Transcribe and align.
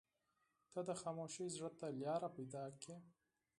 •ته 0.71 0.79
د 0.87 0.89
خاموشۍ 1.01 1.45
زړه 1.55 1.69
ته 1.79 1.87
لاره 2.01 2.29
پیدا 2.37 2.63
کړې. 2.81 2.97